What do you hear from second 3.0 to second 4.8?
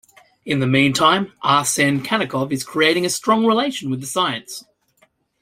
a strong relation with the science.